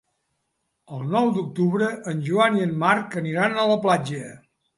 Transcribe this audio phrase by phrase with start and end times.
[0.95, 4.25] El nou d'octubre en Joan i en Marc aniran a la platja.